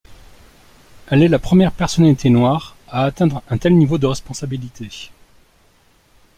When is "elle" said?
1.11-1.21